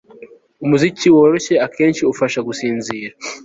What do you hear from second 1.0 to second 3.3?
woroshye akenshi ufasha gusinzira